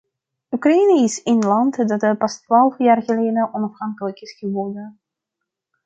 Oekraïne 0.51 1.01
is 1.03 1.21
een 1.25 1.39
land 1.39 1.75
dat 1.87 2.17
pas 2.17 2.41
twaalf 2.41 2.77
jaar 2.77 3.01
geleden 3.03 3.53
onafhankelijk 3.53 4.19
is 4.21 4.33
geworden. 4.37 4.99